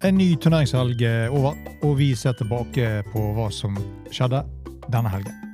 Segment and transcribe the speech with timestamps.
[0.00, 3.76] En ny turneringshelg er over, og vi ser tilbake på hva som
[4.08, 4.40] skjedde
[4.88, 5.49] denne helgen.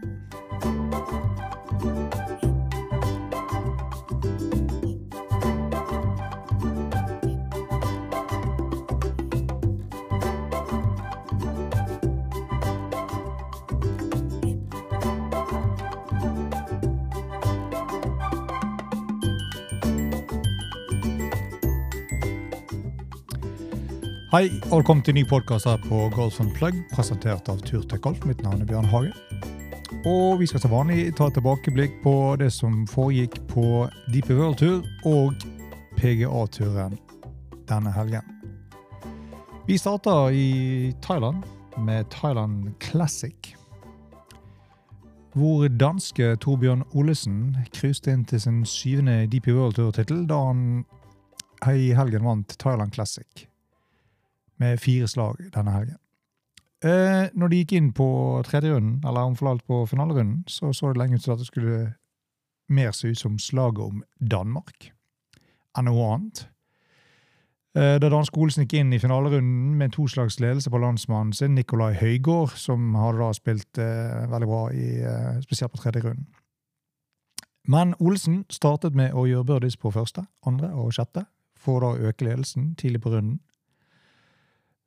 [24.26, 28.24] Hei, og velkommen til ny podkast her på Golf Plug, presentert av Turtek Golf.
[28.26, 29.12] Mitt navn er Bjørn Hage.
[30.02, 34.58] Og vi skal som vanlig ta et tilbakeblikk på det som foregikk på Deep World
[34.58, 35.46] Tour og
[36.00, 36.98] PGA-turen
[37.70, 38.26] denne helgen.
[39.70, 41.46] Vi starter i Thailand
[41.78, 43.54] med Thailand Classic.
[45.38, 50.72] Hvor danske Torbjørn Olesen cruiset inn til sin syvende DP World Tour-tittel da han
[51.70, 53.46] i helgen vant Thailand Classic
[54.62, 56.00] med fire slag denne helgen.
[56.84, 58.08] Eh, når de gikk inn på
[58.46, 61.94] tredje runden, eller omforlalt på finalerunden, så så det lenge ut til at det skulle
[62.68, 64.92] mer se ut som slaget om Danmark
[65.76, 66.46] enn noe annet.
[67.76, 71.54] Eh, da danske Olsen gikk inn i finalerunden med to slags ledelse på landsmannen sin,
[71.54, 76.26] Nikolai Høygård, som hadde da spilt eh, veldig bra, i, eh, spesielt på tredje runden.
[77.68, 81.26] Men Olsen startet med å gjøre birdies på første, andre og sjette,
[81.58, 83.40] for da å øke ledelsen tidlig på runden.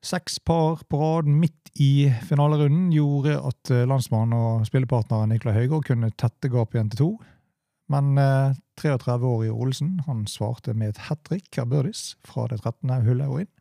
[0.05, 5.89] Seks par på rad midt i finalerunden gjorde at eh, landsmannen og spillepartneren Nikolai Høygård
[5.89, 7.09] kunne tette gapet igjen til to.
[7.91, 12.93] Men eh, 33-årige Olsen han svarte med et hat trick av birdies fra det 13.
[13.07, 13.53] hullet og inn.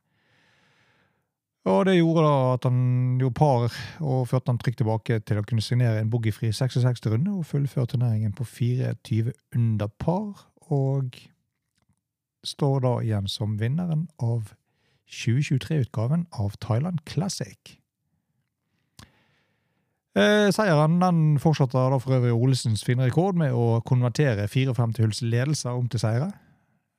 [1.68, 2.78] Og Det gjorde da at han
[3.20, 3.64] gjorde par
[4.00, 8.32] og førte han trygt tilbake til å kunne signere en boogiefri 66-runde og fullføre turneringen
[8.32, 11.18] på 24 under par, og
[12.46, 14.54] står da igjen som vinneren av
[15.08, 17.78] 2023-utgaven av Thailand Classic.
[20.18, 25.20] Eh, seieren den fortsatte da for øvrig Olesens fine rekord med å konvertere 54 hulls
[25.22, 26.30] ledelser om til seire.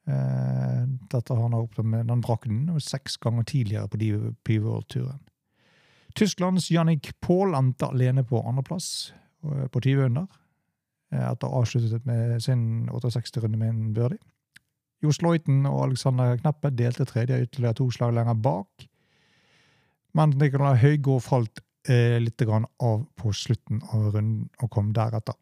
[0.07, 5.19] Eh, dette har han oppnådd med den drakten seks ganger tidligere på DP World-turen.
[6.15, 9.11] Tysklands Jannik Paul endte alene på andreplass
[9.43, 10.27] eh, på 20 under,
[11.09, 14.21] etter å ha avsluttet med sin 68-runde med en birdie.
[15.03, 18.87] Jo Sloiten og Alexander Kneppe delte tredje ytterligere to slag lenger bak.
[20.17, 25.37] Men Nicolai Høygård falt eh, litt av på slutten av runden og kom deretter.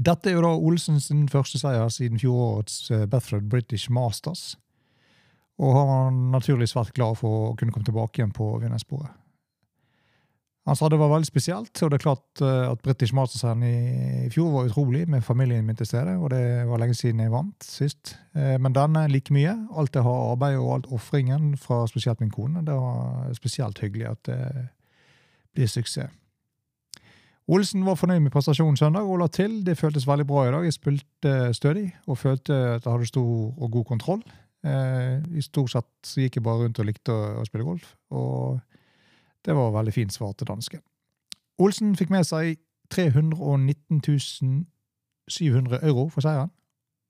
[0.00, 4.56] Dette er jo da Olsens første seier siden fjorårets eh, Bethford British Masters.
[5.60, 9.12] Og han var naturlig svært glad for å kunne komme tilbake igjen på vinnersporet.
[10.68, 14.28] Han sa det var veldig spesielt, og det er klart eh, at British Masters i
[14.30, 17.64] fjor var utrolig, med familien min til stede, og det var lenge siden jeg vant
[17.64, 18.14] sist.
[18.36, 19.56] Eh, men denne like mye.
[19.72, 22.64] Alt det har arbeid og alt ofringen fra spesielt min kone.
[22.66, 24.40] Det var spesielt hyggelig at det
[25.56, 26.12] blir suksess.
[27.50, 29.64] Olsen var fornøyd med prestasjonen søndag og la til.
[29.66, 30.66] Det føltes veldig bra i dag.
[30.68, 34.20] Jeg spilte stødig og følte at jeg hadde stor og god kontroll.
[34.62, 37.96] Eh, I stort sett gikk jeg bare rundt og likte å spille golf.
[38.14, 38.60] og
[39.44, 40.82] det var et veldig fint svar til dansken.
[41.60, 42.58] Olsen fikk med seg
[42.90, 44.66] 319
[45.30, 46.50] 700 euro for seieren,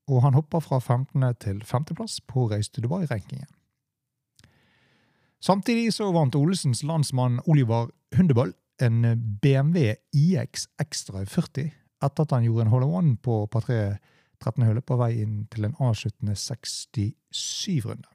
[0.07, 1.23] og han hoppa fra 15.
[1.39, 3.49] til 5.-plass på Race to Dubai-rankingen.
[5.41, 9.01] Samtidig så vant Olsens landsmann Oliver Hundeball en
[9.41, 11.71] BMW IX Extra 40
[12.01, 13.97] etter at han gjorde en hole-one på par 3
[14.41, 14.65] 13.
[14.65, 18.09] hullet på vei inn til en avsluttende 67-runde.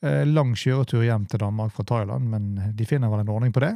[0.00, 3.60] Eh, lang kjøretur hjem til Danmark fra Thailand, men de finner vel en ordning på
[3.64, 3.74] det.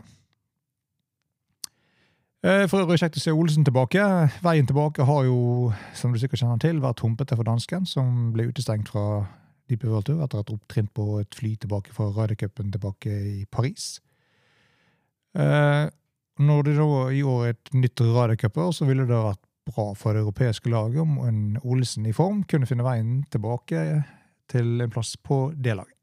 [2.45, 4.05] Eh, for øvrig kjekt å se Olsen tilbake.
[4.45, 8.51] Veien tilbake har jo, som du sikkert kjenner til, vært humpete for dansken, som ble
[8.51, 9.25] utestengt fra
[9.69, 13.99] Deep World Tour etter et opptrinn på et fly tilbake fra Rydercupen tilbake i Paris.
[15.37, 15.89] Eh,
[16.45, 19.91] når det da i år er et nytt Rydercuper, Cup, så ville det vært bra
[19.97, 24.05] for det europeiske laget om en Olsen i form kunne finne veien tilbake
[24.53, 25.94] til en plass på det laget.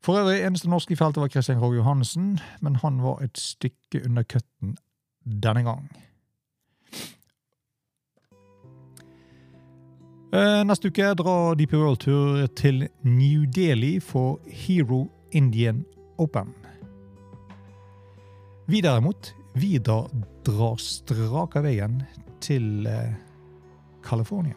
[0.00, 4.00] For øvrig, eneste norske i feltet var Christian Krogh Johansen, men han var et stykke
[4.04, 4.76] under cutten
[5.24, 5.90] denne gang.
[10.32, 15.84] Eh, neste uke drar DP World Tour til New Delhi for Hero Indian
[16.18, 16.54] Open.
[18.70, 20.06] Vi derimot, vi drar,
[20.46, 22.02] drar strak av veien
[22.40, 23.12] til eh,
[24.06, 24.54] California.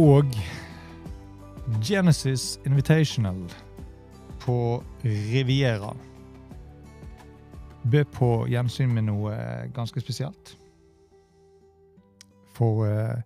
[0.00, 0.24] Og
[1.84, 3.52] Genesis Invitational
[4.40, 5.96] på Riviera
[7.90, 9.34] bød på gjensyn med noe
[9.76, 10.54] ganske spesielt.
[12.56, 13.20] For uh,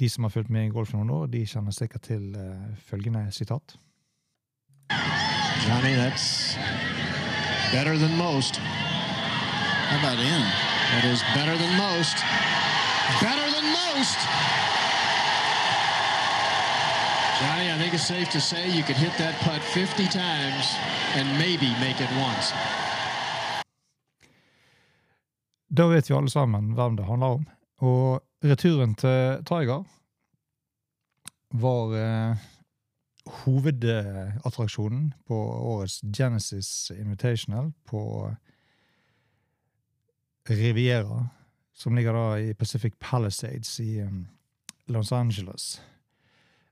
[0.00, 3.28] de som har fulgt med i golf noen år, de kjenner sikkert til uh, følgende
[3.30, 3.78] sitat.
[5.68, 6.58] Johnny, that's
[7.70, 8.58] better than most.
[8.58, 10.42] How about him?
[10.90, 12.18] That is better than most.
[13.22, 14.75] Better than most!
[17.46, 20.64] Johnny, I think it's safe to say you could hit that putt 50 times
[21.16, 22.52] and maybe make it once.
[25.68, 27.46] Da vet vi alle sammen hvem det handler om.
[27.78, 29.84] Og returen til Tiger
[31.50, 32.36] var eh,
[33.26, 35.34] hovedattraksjonen på
[35.74, 38.32] årets Genesis Invitational på
[40.50, 41.28] Riviera,
[41.74, 44.26] som ligger da i Pacific Palisades i um,
[44.86, 45.82] Los Angeles.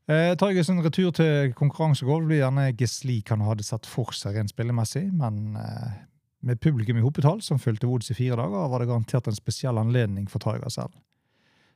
[0.05, 4.53] Eh, Tigers retur til konkurransegolf blir gjerne ikke slik han hadde sett for seg rent
[4.53, 5.95] spillemessig, men eh,
[6.45, 9.81] med publikum i hopetall som fulgte Woods i fire dager, var det garantert en spesiell
[9.81, 10.93] anledning for Tiger selv.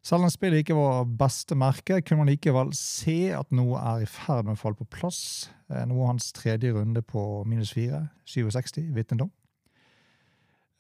[0.04, 4.10] Selv om spillet ikke var beste merke, kunne man likevel se at noe er i
[4.10, 5.48] ferd med å falle på plass.
[5.72, 9.32] Eh, noe hans tredje runde på minus fire, 67, vitnet om.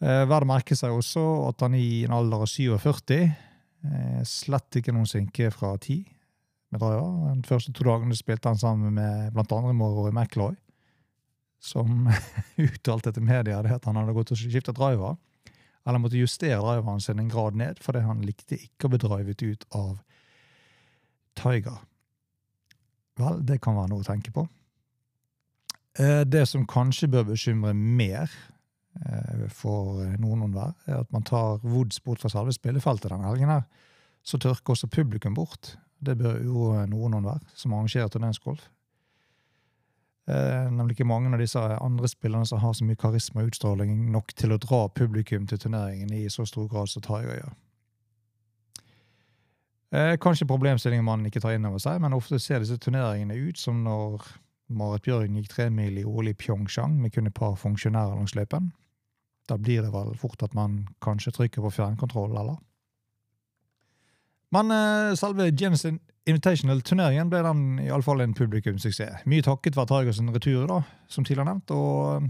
[0.04, 4.78] Eh, Verdt å merke seg også at han i en alder av 47 eh, slett
[4.78, 5.72] ikke noen synke fra
[6.70, 7.34] med driver.
[7.34, 10.56] De første to dagene spilte han sammen med andre Moroy McLoy,
[11.60, 12.08] som
[12.68, 15.16] uttalte til media at han hadde gått og skiftet driver.
[15.88, 19.42] Eller måtte justere driveren sin en grad ned, fordi han likte ikke å bli drivet
[19.42, 19.96] ut av
[21.38, 21.78] Tiger.
[23.18, 24.44] Vel, det kan være noe å tenke på.
[25.98, 31.24] Eh, Det som kanskje bør bekymre mer eh, for noen og hver, er at man
[31.26, 33.48] tar Woods bort fra selve spillefeltet denne helgen.
[33.48, 33.64] her,
[34.22, 35.76] Så tørker også publikum bort.
[36.04, 38.68] Det bør uroe noen og enhver som arrangerer turneringsgolf.
[40.28, 43.94] Eh, nemlig ikke mange av disse andre spillerne som har så mye karisma og utstråling
[44.12, 47.54] nok til å dra publikum til turneringen i så stor grad som Tiger gjør.
[49.96, 53.56] Eh, kanskje problemstillingen man ikke tar inn over seg, men ofte ser disse turneringene ut
[53.56, 54.26] som når
[54.68, 58.74] Marit Bjørgen gikk tremil i OL i Pyeongchang med kun et par funksjonærer langs løypen.
[59.48, 62.60] Da blir det vel fort at man kanskje trykker på fjernkontroll, eller?
[64.54, 65.84] Men uh, selve James
[66.28, 69.24] Invitational-turneringen ble den i alle fall en publikumssuksess.
[69.28, 72.28] Mye takket være Tigers retur, da, som tidligere nevnt, og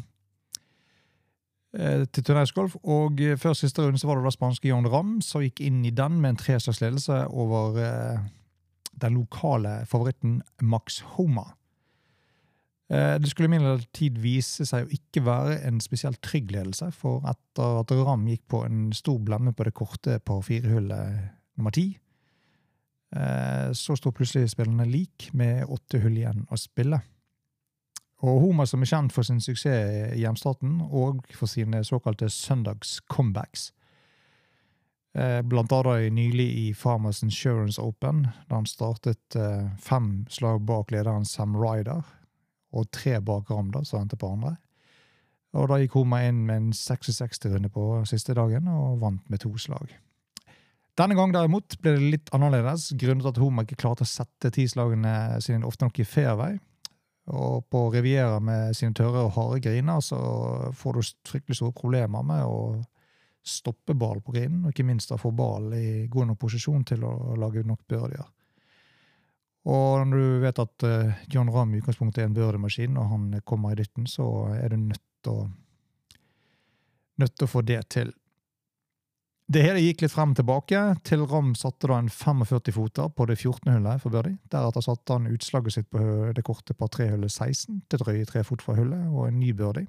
[1.79, 2.79] uh, til turneringsgolf.
[2.83, 5.85] Og uh, før siste runde så var det da spanske John Ramm som gikk inn
[5.87, 7.79] i den med en treslagsledelse over
[8.99, 11.53] den lokale favoritten Max Homa.
[12.89, 17.93] Det skulle imidlertid vise seg å ikke være en spesielt trygg ledelse, for etter at
[17.93, 21.29] Ram gikk på en stor blemme på det korte par fire-hullet
[21.61, 21.91] nummer ti,
[23.73, 26.99] så sto plutselig spillerne lik med åtte hull igjen å spille.
[28.27, 33.71] Og Homa, som er kjent for sin suksess i hjemstaten og for sine såkalte søndags-comebacks,
[35.15, 40.91] eh, blant annet nylig i Farmers Insurance Open, da han startet eh, fem slag bak
[40.91, 42.03] lederen Sam Ryder,
[42.73, 44.57] og tre bak Ramda, som endte på andre.
[45.55, 49.55] Og da gikk Homa inn med en 66-runde på siste dagen og vant med to
[49.57, 49.95] slag.
[50.99, 55.39] Denne gang derimot ble det litt annerledes, grunnet at Homa ikke klarte å sette tislagene
[55.45, 56.57] sine ofte nok i fairway.
[57.29, 60.19] Og på Riviera med sine tørre og harde griner så
[60.75, 62.81] får du fryktelig store problemer med å
[63.49, 67.05] stoppe ball på grinen, og ikke minst å få ball i god nok posisjon til
[67.07, 68.27] å lage nok birdier.
[69.69, 73.31] Og når du vet at eh, John Ramm i utgangspunktet er en birdiemaskin, og han
[73.49, 74.27] kommer i dytten, så
[74.57, 75.49] er du nødt til å
[77.19, 78.13] nødt til å få det til.
[79.49, 83.39] Det hele gikk litt frem og tilbake, til Ram satte da en 45-foter på det
[83.39, 83.71] 14.
[83.73, 84.37] hullet for birdie.
[84.53, 86.03] Deretter satte han utslaget sitt på
[86.37, 89.89] det korte par 3-hullet 16 til drøye tre fot fra hullet, og en ny birdie.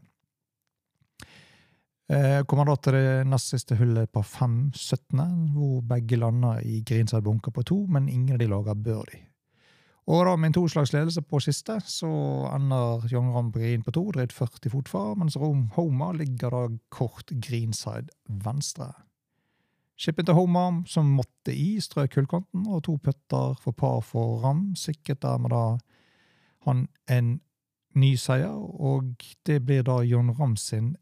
[2.09, 5.25] Eh, kommer da til det nest siste hullet på 5-17,
[5.57, 9.25] hvor begge lander i greenside bunker på to, men ingen av de lager birdie.
[10.07, 12.07] Og da med en toslags ledelse på siste, så
[12.55, 16.55] ender Young Ram på green på to, dreid 40 fot fra, mens Rom Homer ligger
[16.55, 18.07] da kort greenside
[18.47, 18.93] venstre.
[19.99, 24.69] Skippen til Homer, som måtte i, strøk hullkanten, og to putter for par for Ram,
[24.79, 25.63] sikret dermed da
[26.63, 27.41] han en
[27.99, 30.93] ny seier, og det blir da John Ram sin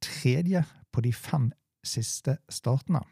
[0.00, 1.50] tredje på de fem
[1.84, 3.02] siste startene.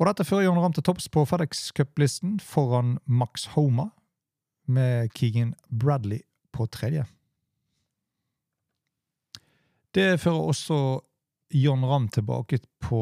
[0.00, 3.92] Og dette fører John Ram til topps på FedEx Cup-listen foran Max Homer,
[4.66, 6.22] med Keegan Bradley
[6.52, 7.04] på tredje.
[9.94, 10.78] Det fører også
[11.54, 13.00] John Ramm tilbake på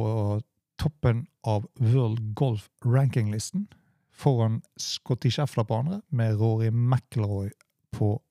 [0.77, 3.67] toppen av World Golf Ranking-listen
[4.13, 7.51] foran Scotty Scheffler på andre, med Rory McIlroy
[7.91, 8.23] på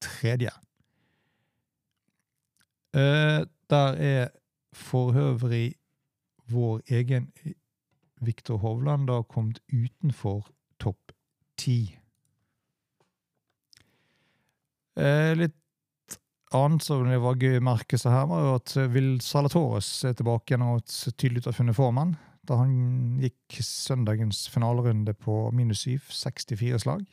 [0.00, 0.50] tredje.
[2.94, 4.28] Eh, der er
[4.72, 5.74] for øvrig
[6.46, 7.32] vår egen
[8.20, 10.46] Viktor Hovland da kommet utenfor
[10.78, 11.12] topp
[11.58, 11.98] ti.
[14.96, 15.56] Eh, litt
[16.54, 20.16] annet som det var gøy å merke seg her, var jo at Will Salatores er
[20.16, 22.16] tilbake igjen og tydelig ut har funnet formen.
[22.46, 27.04] Da han gikk søndagens finalerunde på minus 7, 64 slag.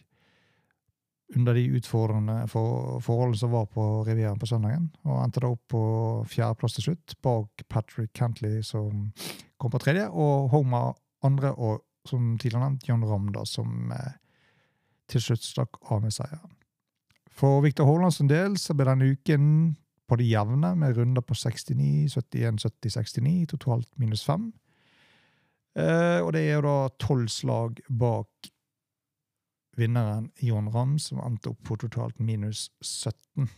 [1.33, 4.91] Under de utfordrende for, forholdene som var på Rivieren på søndagen.
[5.07, 5.83] Og endte da opp på
[6.29, 9.09] fjerdeplass til slutt, bak Patrick Cantley, som
[9.57, 10.91] kom på tredje, og Homa
[11.25, 14.19] andre, og som tidligere nevnt, John Ramda, som eh,
[15.09, 16.53] til slutt stakk av med seieren.
[17.33, 19.47] For Viktor Hovlands del så ble denne uken
[20.09, 24.51] på det jevne, med runder på 69, 71, 70, 69, totalt minus 5.
[25.79, 28.51] Eh, og det er jo da tolv slag bak
[29.79, 33.49] vinneren Jon Ramm, som endte opp på totalt minus 17.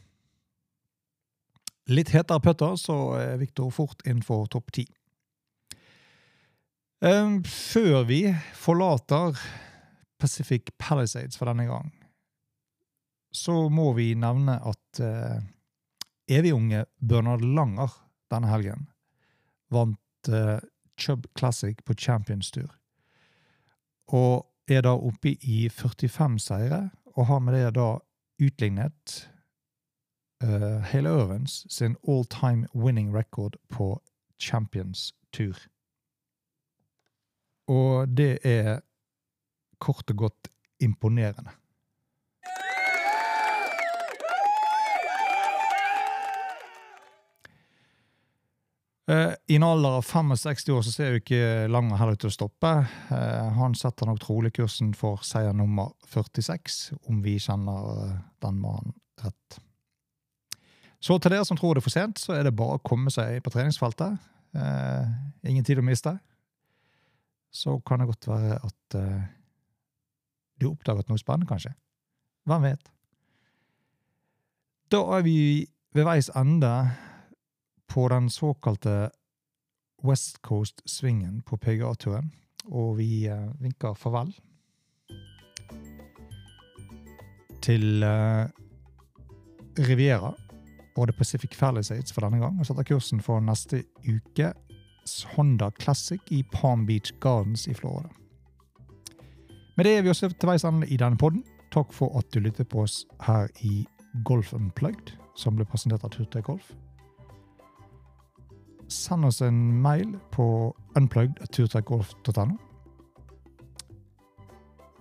[1.92, 4.88] Litt hetere putter, så er Viktor fort innenfor topp 10.
[7.06, 8.22] Um, før vi
[8.56, 9.36] forlater
[10.18, 11.92] Pacific Palisades for denne gang,
[13.36, 15.44] så må vi nevne at eh,
[16.32, 17.94] evig-unge Bernard Langer
[18.32, 18.88] denne helgen
[19.74, 20.60] vant eh,
[20.98, 22.70] Chubb Classic på Champions-tur.
[24.16, 27.90] Og er da oppe i 45 seire, og har med det da
[28.42, 29.16] utlignet
[30.44, 34.02] uh, Hale Irvins sin all time winning record på
[34.40, 35.58] Champions-tur.
[37.68, 38.82] Og det er
[39.80, 40.50] kort og godt
[40.80, 41.52] imponerende.
[49.06, 52.34] I en alder av 65 år så ser jo ikke Langer heller ut til å
[52.34, 52.72] stoppe.
[53.14, 56.80] Eh, han setter nok trolig kursen for seier nummer 46,
[57.12, 59.60] om vi kjenner eh, den mannen rett.
[61.06, 63.14] Så til dere som tror det er for sent, så er det bare å komme
[63.14, 64.18] seg på treningsfeltet.
[64.58, 65.14] Eh,
[65.52, 66.16] ingen tid å miste.
[67.54, 69.28] Så kan det godt være at eh,
[70.58, 71.76] du oppdaget noe spennende, kanskje.
[72.50, 72.90] Hvem vet?
[74.90, 75.38] Da er vi
[75.96, 76.72] ved veis ende
[77.96, 79.10] på den såkalte
[80.04, 82.32] West Coast-svingen på PGA-turen,
[82.66, 84.34] og vi eh, vinker farvel
[87.64, 88.52] til eh,
[89.80, 90.34] Riviera
[90.98, 96.20] og The Pacific Palisades for denne gang, og setter kursen for neste ukes Honda Classic
[96.36, 98.12] i Palm Beach Gardens i Florida.
[99.78, 101.46] Med det er vi også til veis ende i denne podden.
[101.72, 103.86] Takk for at du lyttet på oss her i
[104.28, 106.76] Golf Unplugged, som ble presentert av Turtøy Golf
[108.88, 112.58] send oss en mail på unplugged.turtrekkgolf.no.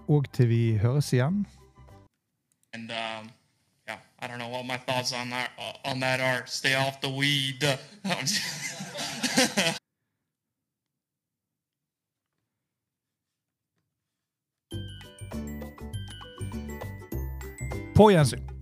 [0.08, 1.46] Og til vi høres igjen.
[2.74, 3.30] And um,
[3.88, 5.50] yeah, I don't know what my thoughts on that
[5.84, 6.46] on that are.
[6.46, 7.64] Stay off the weed.
[17.94, 18.53] På gjensyn.